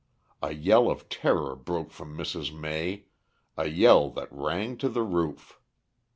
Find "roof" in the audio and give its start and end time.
5.03-5.61